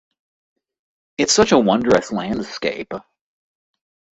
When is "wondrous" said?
1.59-2.11